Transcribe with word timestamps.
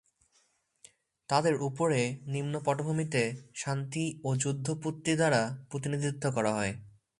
তাদের 1.29 1.55
উপরে, 1.61 1.99
নিম্ন 2.25 2.53
পটভূমিতে, 2.65 3.23
শান্তি 3.55 4.05
ও 4.23 4.35
যুদ্ধ 4.35 4.67
পুত্তি 4.83 5.15
দ্বারা 5.15 5.41
প্রতিনিধিত্ব 5.69 6.23
করা 6.31 6.51
হয়। 6.53 6.73